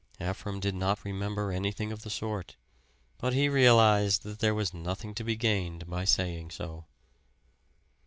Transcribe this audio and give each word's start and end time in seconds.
Ephraim 0.19 0.59
did 0.59 0.73
not 0.73 1.05
remember 1.05 1.51
anything 1.51 1.91
of 1.91 2.01
the 2.01 2.09
sort, 2.09 2.55
but 3.19 3.33
he 3.33 3.47
realized 3.47 4.23
that 4.23 4.39
there 4.39 4.55
was 4.55 4.73
nothing 4.73 5.13
to 5.13 5.23
be 5.23 5.35
gained 5.35 5.87
by 5.87 6.03
saying 6.05 6.49
so. 6.49 6.85